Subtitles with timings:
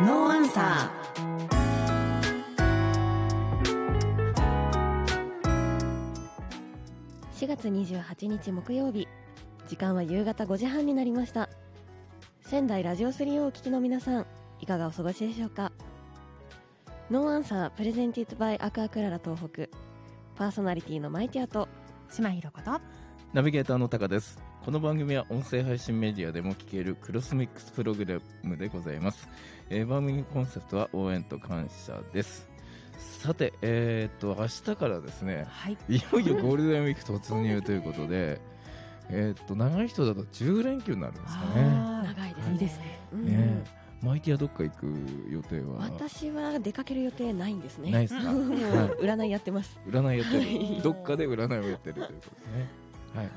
[0.00, 0.90] No Answer
[7.36, 9.06] 4月28日木曜日。
[9.68, 11.48] 時間は夕方5時半になりました。
[12.40, 14.26] 仙台ラジオ3をお聞きの皆さん
[14.58, 15.70] いかがお過ごしでしょうか？
[17.08, 19.68] No Answer presented by アクアクララ東北。
[20.34, 21.68] パーソナリティのマイティアと
[22.10, 22.80] 島ひろこと
[23.32, 24.42] ナビゲーターのタカです。
[24.64, 29.28] この番組は音声配信メディアでも聞けるクロスミックスプログラムでございます。
[29.68, 32.48] えー番組コンセプトは応援と感謝です。
[32.98, 38.40] さて、えーっと、明日からですね、はいいよいよゴールデンウィーク突入ということで、
[39.10, 41.50] えーっと、長い人だと10連休になるんですかね。
[41.56, 43.64] あ長いですねいいですねうん
[44.00, 44.86] マイティはどっか行く
[45.30, 45.90] 予定は？
[45.90, 48.30] 私は出かける予定ないんですねないですか、
[48.98, 50.82] 占いやってますい、占いやってはいる。
[50.82, 52.68] どっかで占いをやってるということですね。
[53.14, 53.28] はい。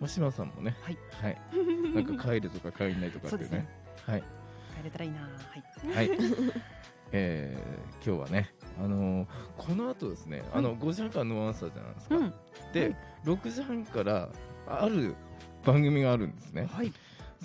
[0.00, 1.38] まあ、島さんもね、はい、はい、
[1.94, 3.50] なんか帰るとか帰んないとかってね。
[3.50, 3.68] ね。
[4.06, 4.22] はい。
[4.76, 5.20] 帰れたらいいな。
[5.20, 6.08] はい。
[6.08, 6.18] はい、
[7.12, 12.34] えー、今日はね、あのーこの後ですね、あの5時半からのアンサーじゃないですか、うん。
[12.72, 14.28] で、6時半から
[14.66, 15.14] ある
[15.64, 16.92] 番組があるんですね、はい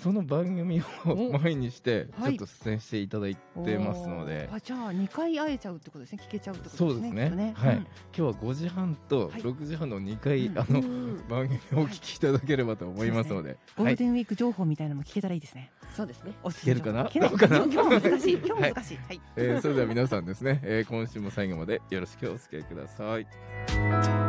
[0.00, 1.38] その番組をお。
[1.38, 2.32] 前にして、ちはい。
[2.32, 4.56] ょっと出演していただいてますので、おー。
[4.56, 6.18] あじゃあ二回会えちゃうってことですね。
[6.26, 7.24] 聞けちゃうってことそうですね。
[7.30, 7.76] きっとはい。
[7.76, 7.82] うん。
[7.82, 9.40] 今日は5時半とはい。
[9.42, 10.58] 6時半の2回、うん。
[10.58, 11.28] あのうん。
[11.28, 15.70] 番組をお聞きいただければと思いますので、はい、ゴールデンウィーク情報みたいなのも聞けたらいいですね。
[15.96, 16.32] そうですね。
[16.42, 17.04] おすすけるかな？
[17.04, 17.28] 情報聞けない。
[17.30, 18.32] どうかな今日も難しい。
[18.44, 18.96] 今日も難しい。
[18.98, 19.20] はい。
[19.36, 24.23] えーそれでは皆さんですね、えー今週も最後までよろしくお付き合いください。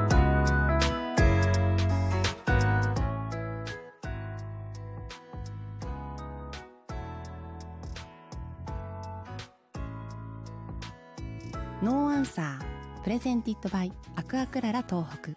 [12.25, 15.33] ンサープレゼンティットバイアクアクララ東北。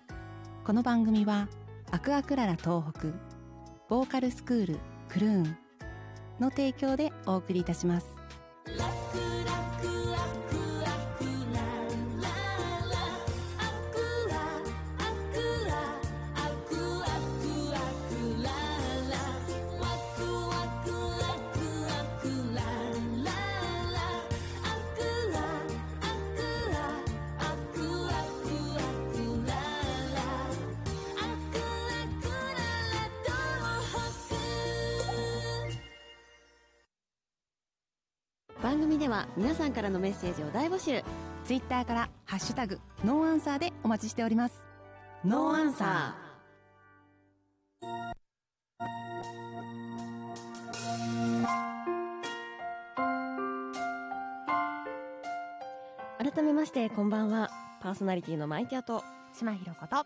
[0.64, 1.46] この番組は
[1.90, 3.08] アクアクララ東北
[3.90, 4.78] ボーカルスクール
[5.10, 5.56] クルーン
[6.40, 8.17] の提供でお送りいたします。
[38.68, 41.02] 番組では皆さんからのメッセージを大募集。
[41.46, 44.68] ツイッターからハッシュタグノーアンサーでお待ちしております。
[45.24, 56.30] ノーアンサー。
[56.30, 57.48] 改めましてこんばんは。
[57.80, 59.02] パーソナリティのマイティアと。
[59.32, 60.04] 島ひろこと。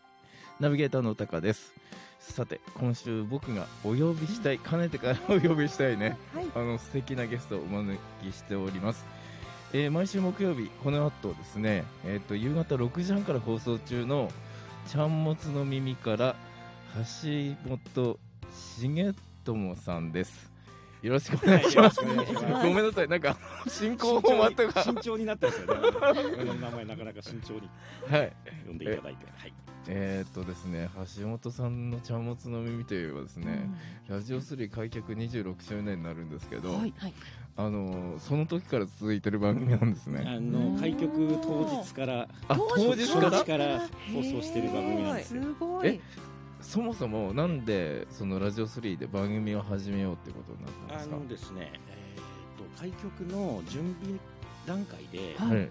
[0.61, 1.73] ナビゲーターのタカです。
[2.21, 9.05] さて、今週僕がお呼びしたい、かねてからお呼びしたいね、はいあの素敵なゲストをお招きしております。
[9.75, 14.31] えー毎週木曜日、この後ですね、えっ、と、夕方6時半から放送中の、
[14.87, 16.37] ちゃんもつの耳から、
[16.95, 18.19] 橋本
[18.79, 19.15] 重
[19.45, 20.53] 友さんです。
[21.01, 22.01] よろしくお願いします。
[22.05, 23.37] ごめんなさい、なんか、
[23.67, 24.83] 進行フォーマットが。
[24.83, 25.89] 慎重になってますよね。
[26.35, 27.71] 俺の名前なかなか慎重に
[28.09, 28.33] はい。
[28.67, 29.53] 呼んでいただいて、はい。
[29.89, 30.89] えーっとですね、
[31.19, 33.69] 橋本さんのちゃんもつの耳といえばですね、
[34.09, 37.15] ラジオ3開局26周年になるんですけど、はいはい。
[37.55, 40.25] あのーその時から続いてる番組なんですね。
[40.27, 43.81] あの開局当日からあ、当日から初日から？
[44.15, 45.43] 放送してる番組なんですよ。
[45.43, 46.01] すごえい
[46.61, 51.17] そもそもなんでそのラジオ3で番組を始めようってことになったんであすか？
[51.17, 54.17] のですね、えー、と開局の準備
[54.67, 55.49] 段階で、はい。
[55.49, 55.69] あの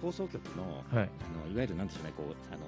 [0.00, 0.62] 放送局の
[0.98, 1.10] はい。
[1.44, 2.62] あのいわゆるなんでしょうね、こうあの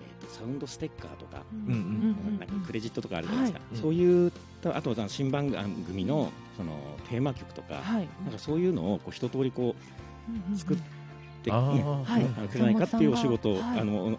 [0.00, 1.42] えー、とサウンドステッカーとか。
[1.52, 3.80] うんうんなんかクレジットとかあるじゃないですか、はい。
[3.80, 4.32] そういう
[4.62, 6.72] とあとは新番組のその
[7.08, 8.08] テーマ曲とか、はい。
[8.24, 9.74] なんかそういうのをこう一通りこ
[10.54, 10.76] う作っ
[11.44, 11.74] で、あー。
[11.74, 12.22] ねはい。
[12.36, 13.80] あのくれないかっていうお仕事を、はい。
[13.80, 14.18] あの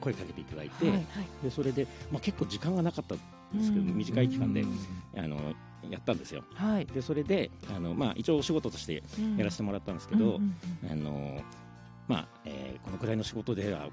[0.00, 1.06] 声かけていただいて、はい
[1.42, 3.18] でそれで、まあ、結構時間がなかったん
[3.58, 4.78] ですけど、うん短い期間で、うん。
[5.16, 5.36] あの
[5.88, 6.42] やったんですよ。
[6.54, 6.86] はい。
[6.86, 9.02] でそれであの、まあ、一応お仕事として
[9.36, 10.54] やらせてもらったんですけど、うん
[10.84, 11.40] うんあの
[12.06, 13.90] まあえーこのくらいの仕事では、あの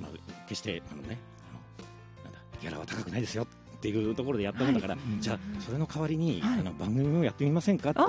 [0.00, 0.10] まあ、
[0.48, 1.18] 決してあの、ね、
[1.48, 6.60] あのなんだギャラは高くないですよっていうところでやったもんだから、うんじゃあそれの代わりに、はい。
[6.60, 8.04] あの番組もやってみませんかってい。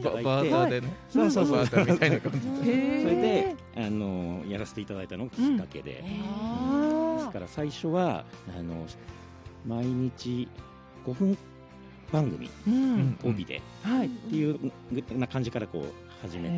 [0.00, 0.22] ただいて。
[0.22, 0.92] ババーターでね。
[1.10, 2.40] そうそうそうバーターみたいな感じ。
[2.40, 2.46] で。
[2.46, 3.02] へー。
[3.02, 8.24] それであのやらせていただいたのがきっかけで、あですから最初は
[8.56, 8.86] あの
[9.66, 10.48] 毎日
[11.10, 11.38] 5分
[12.12, 12.74] 番組ーうん。
[12.74, 13.30] うん。
[13.30, 14.06] 帯ではい。
[14.06, 14.58] っていう
[15.16, 16.54] な感じからこう始めて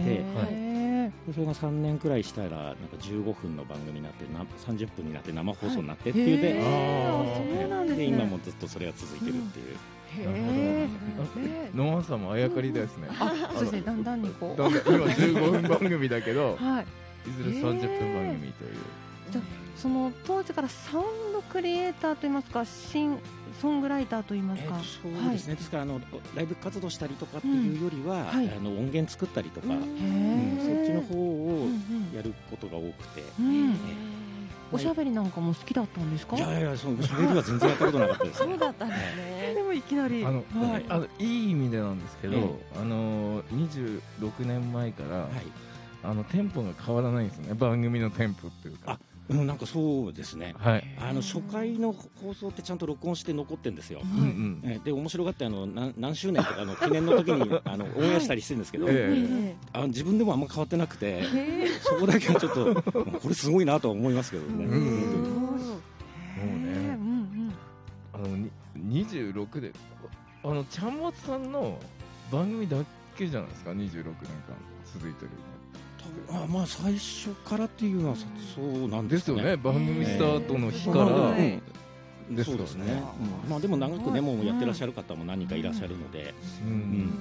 [0.50, 1.32] へー。
[1.35, 6.64] それが3年くらいしたらなんか15分の番組になってな30分になって生放送になってっていうで,、へー。
[6.64, 7.61] あー。
[7.61, 8.05] そうなんですね。
[8.05, 9.76] 今もずっとそれが続いてるっていう、
[10.19, 13.08] へなるノアさんもあやかりですね。
[13.19, 14.62] あそうですねだんだんにこう。
[14.62, 16.87] 今15分番組だけどはい。
[17.29, 18.70] いずれ30分番組という。
[19.76, 23.19] その当時からサウンドクリエイターといいますかシン
[23.61, 24.85] ソングライターといいますか、えーと
[25.20, 26.00] そうですね、ですからあの
[26.35, 28.49] ライブ活動したりとかっていうよりは、はい。
[28.49, 29.82] あの音源作ったりとか、へうん。
[29.82, 30.76] ー。
[30.76, 33.23] そっちの方をうんやることが多くて、
[34.73, 36.37] おしゃべりなんかも好きだったんですか？
[36.37, 38.52] いやいやそう喋りは全然やったことなかったですね。
[38.52, 39.55] そうだったんですね。
[39.56, 40.25] でもいきなり。
[40.25, 40.85] あの、はい。
[40.88, 44.00] あのいい意味でなんですけど、えあの26
[44.47, 45.31] 年前から、はい。
[46.02, 47.55] あのテンポが変わらないんですよね。
[47.55, 48.93] 番組のテンポっていうか。
[48.93, 48.99] あ
[49.30, 50.54] うん、なんかそうですね。
[50.58, 50.84] はい。
[50.98, 54.60] あの初回の放送ってちゃんと録音して残ってるんですよ、うんうん。
[54.64, 59.56] えで面白がってあの何何周年とかの 記念の時にあのオンエアしたりしてるんですけど、ええ。
[59.72, 61.22] あの自分でもあんま変わってなくて
[61.80, 65.60] そこだけはちょっとこれすごいなとは思いますけどね、うん
[66.36, 66.98] へーね。
[66.98, 67.52] うん
[68.12, 68.50] あのに
[69.06, 69.72] 26で
[70.42, 71.78] あのちゃんまつさんの
[72.32, 72.78] 番組だ
[73.16, 74.12] けじゃないですか？26年間
[74.92, 75.30] 続いてる
[76.31, 78.25] あまあ最初からっていうのはそ
[78.55, 79.43] そうなんですすよね。
[79.44, 79.56] ね。
[79.56, 81.61] 番組スタートの日かえら、え
[82.31, 82.58] うんですよね。
[82.58, 83.02] そうですね、
[83.44, 83.50] うん。
[83.50, 86.73] まあでも長くねもうやってらっしゃる方も何人かいらっしゃるので、うん。
[86.73, 87.12] ん。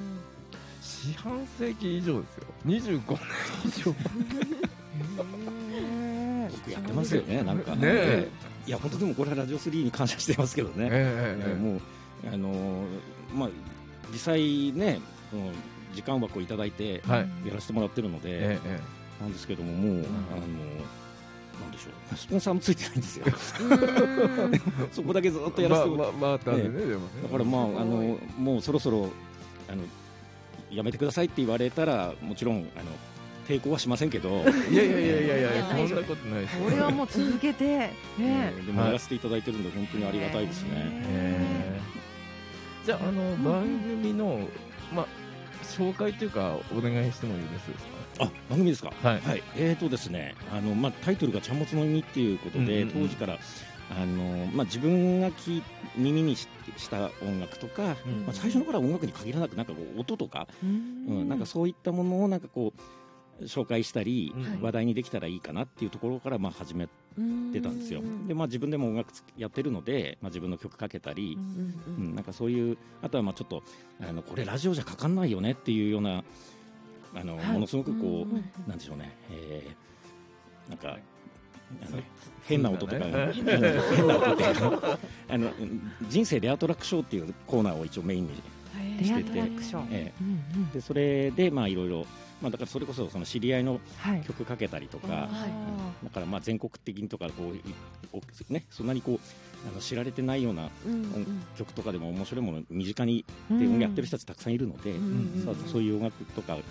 [0.81, 2.43] 四半世紀以上ですよ。
[2.65, 3.19] 25年
[3.65, 3.91] 以上。
[3.91, 3.95] よ
[6.65, 7.75] くやってますよねなんか。
[7.75, 8.27] ねえ。
[8.67, 11.81] いや本当でもこれはラジオ3に感謝してますけどね、えええーもう
[12.31, 12.85] あのー
[13.33, 13.49] まあ
[14.11, 14.99] 実際ね
[15.93, 17.47] 時間枠をいただいてはい。
[17.47, 18.79] やらせてもらってるので、ええ
[19.21, 20.41] なんですけどももう、あの
[21.61, 22.15] なんでしょう。
[22.15, 23.25] スポンサーもついてないんですよ。
[24.91, 26.17] そこだけずっとやらせてもらって。
[26.19, 26.99] まあまあまあ、ね、でもね。
[27.23, 29.09] だからまああのもうそろそろ
[29.69, 29.83] あの
[30.71, 32.91] やめてくださいって言われたらもちろんあの
[33.47, 34.29] 抵抗はしませんけど、
[34.71, 36.63] いやいやいやいやいや そんなことないですよ。
[36.65, 37.93] これはもう続けてね。
[38.21, 38.87] えーでもはい。
[38.89, 40.69] やらせていただいてるんで本当にありがたいですね。
[40.75, 42.85] えー。
[42.85, 44.47] じゃああの番組の
[44.93, 45.05] まあ
[45.69, 47.71] 紹介というかお願いしてもいいです
[48.19, 48.25] か？
[48.25, 48.91] あ番組ですか？
[49.01, 49.21] はい。
[49.21, 49.43] はい。
[49.55, 53.37] えーとですね、あのまあタイトルがちゃんもつの耳っていうことで、当時から
[53.91, 55.63] あのまあ自分が聞い
[55.95, 61.23] 耳にしした音楽とか、うんまあ最初の頃は音楽に限らなくなんかこう音とか、ううん。
[61.25, 62.81] ん、なんかそういったものをなんかこう
[63.41, 68.01] 紹介したり、うん話題にできたらいいかなっていうところからまあ始めてたんですよ。
[68.27, 71.37] でまあ自分でも音楽つやってるので、まあ自分の曲かけたり。
[71.87, 73.63] うん、なんかそういうあとはまあちょっと
[74.01, 76.23] あのこれラジオじゃかかんないよねっていうような
[77.15, 77.45] あの、はい。
[77.53, 79.89] ものすごくこう、うんなんでしょうね、えー
[80.69, 80.97] なんか
[81.81, 82.01] あの
[82.43, 83.31] 変な音とか、ね。
[83.33, 83.45] 変
[84.07, 84.99] な音っていうの
[85.29, 85.51] あの
[86.07, 88.31] 人生レアトラックショーっていうコーナーを一応メインに、
[89.01, 89.87] レアトラクション。
[89.91, 90.63] えうんうん。
[90.69, 92.05] ーでそれでまあいろいろ
[92.41, 94.21] まあだからそれこそその知り合いのはい。
[94.21, 95.47] 曲かけたりとか、あ
[96.03, 99.19] だからまあ全国的にとかこうねそんなにこう
[99.69, 100.69] あの知られてないような
[101.57, 106.65] 曲とかでも面白いもの身近にーで音楽やってる人たちたくさんいるので、うんそうそういう音楽とか、うん、か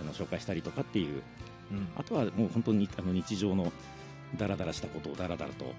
[0.00, 1.22] あの紹介したりとかっていう。
[1.70, 1.88] うん。
[1.96, 3.72] あとはもう本当にあの日常の
[4.36, 5.72] ダラダラしたことをダラダラと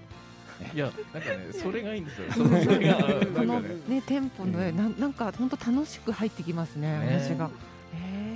[0.74, 2.32] いやなんかねそれがいいんですよ。
[2.34, 2.96] それそれが
[3.36, 3.70] このね。
[3.88, 4.76] ねテンポのうん。
[4.76, 7.20] なんなんか本当楽しく入ってきますねね。
[7.22, 7.50] 私が。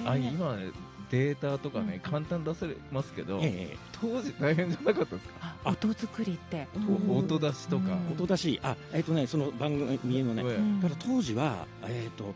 [0.05, 0.69] あ今ね
[1.09, 2.11] データとかねうん。
[2.11, 5.55] 簡単に出せますけどええ当時大変じゃなかったですか？
[5.63, 6.67] あ音作りって。
[7.09, 7.93] お音出しとか。
[7.93, 8.13] うん。
[8.13, 10.55] 音だしあえっ、とねその番組のね、ええ。
[10.55, 10.81] うん。
[10.81, 12.33] だから当時はえっ、と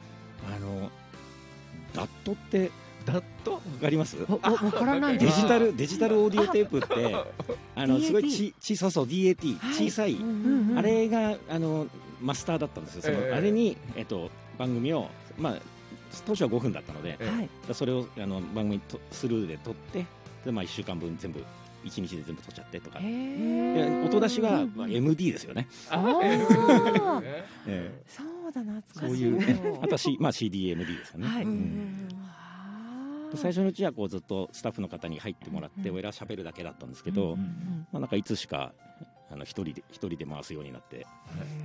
[0.56, 0.90] あの
[1.94, 2.72] ダットって
[3.06, 4.18] ダットわかります？
[4.30, 7.16] わからないデジタルデジタルオーディオテープって
[7.76, 9.90] あのすごいちちそうそう DAT、はい。
[9.90, 10.18] 小さい、
[10.78, 11.88] あれがあの
[12.22, 13.02] マスターだったんですよ。
[13.04, 13.34] その、ええ。
[13.34, 15.56] あれに、えっと、番組をまあ
[16.26, 17.50] 当初は5分だったのでえはい。
[17.74, 20.06] それをあの番組とスルーで撮って
[20.46, 21.44] で、まあ、1週間分全部
[21.86, 23.00] 1日で全部撮っちゃってとか。
[23.00, 27.22] 音出しは、MD ですよね、あー。
[27.24, 28.04] ええ。
[28.08, 29.00] そうだ懐かしい。
[29.00, 31.44] そういうあとは、C まあ、CDMD ですよね、はい。
[31.44, 31.99] うん
[33.36, 38.72] 最初のうちはこうずっとスタッフの方に入ってもらって、うん俺ら喋るだけだったんですけど、うんうんまあ、なんかいつしか
[39.32, 41.06] あの一人で一人で回すようになって。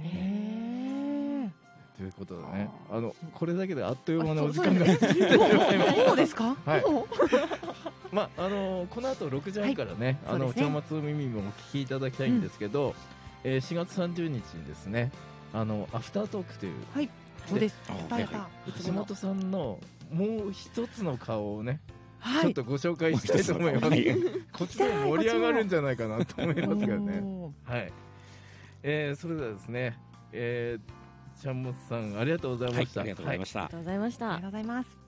[0.03, 1.51] へ
[1.97, 2.69] ということでね。
[2.91, 3.01] あ。
[3.01, 6.07] のこれだけであっという間ーのお時間がそう過ぎてしまいました。
[6.09, 6.57] もうですか？
[6.65, 6.85] はい。
[8.13, 12.95] まああのこの後6時半からね、あの長松耳もお聞きいただきたいんですけど、
[13.45, 15.13] えー4月30日にですね
[15.53, 16.75] あのアフタートークという
[17.49, 17.77] そうです。
[17.89, 18.21] は
[18.67, 19.79] いつもの橋本さんの
[20.11, 21.81] もう一つの顔をね、
[22.19, 22.43] はい。
[22.43, 24.17] ちょっとご紹介したいと思います、はい。
[24.53, 27.23] こっちでも盛り上がるんじゃないかなと思いますけどね。
[27.65, 27.93] はい、
[28.83, 29.99] えー、それではですね
[30.37, 34.33] えー、ちゃんもつさんありがとうございました、はいありがとうございました、ありがとうございました。
[34.33, 35.04] ありがとうございます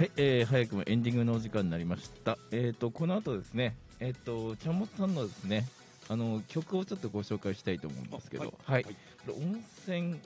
[0.00, 2.38] はい、えー、早くもエンディングのお時間になりました。
[2.52, 5.68] えっ、ー、とこの後ですね、えっ、ー、とちゃんもつさんのですね、
[6.08, 8.96] あの曲をちょっとご紹介したいと思うんですけど、はい、はい、
[9.28, 10.18] 温泉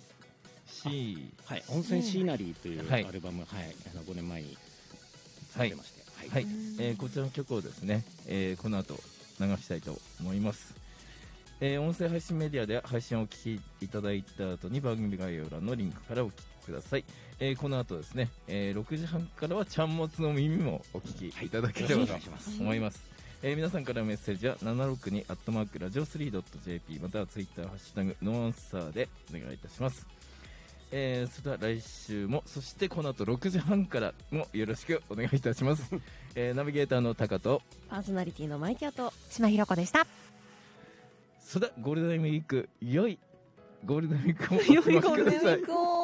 [0.64, 4.56] シー、はい、温泉シーナリーというアルバム、はい、あの5年前に
[5.50, 6.46] 作ってまして、はい、はい、
[6.78, 8.94] えー、こちらの曲をですね、えー、この後
[9.40, 10.72] 流したいと思います。
[11.60, 17.04] えー、音声配信メディアで配信をお聞きいただいた後に番組概要欄のリンクからお聞きください、
[17.38, 21.48] えー、この後ですね、えー、6時半からはちゃんもつの耳もお聞きい。
[21.48, 22.14] ただければと
[22.60, 23.00] 思います、
[23.42, 30.06] えー、皆さんからのメッセージは762アットマークラジオ 3.jp またはツイッターハッシュタグノンサーでお願いいたします。
[30.96, 35.90] えー、それでは来週もそしてこの後6時半からもよろしくお願いいたします、
[36.36, 40.06] えー、ナビゲーターのタカとパーソナリティのマイキャと島ひろ子でした。
[41.40, 43.18] それではゴールデンウィーク良い
[43.84, 46.03] ゴールデンウィークをお過ごしください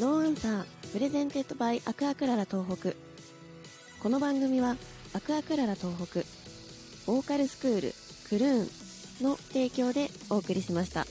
[0.00, 2.92] No Answer presented by アクアクララ東北
[4.02, 4.76] この番組は
[5.12, 6.20] アクアクララ東北
[7.06, 7.94] ボーカルスクール
[8.26, 11.04] クルーンの提供でお送りしました。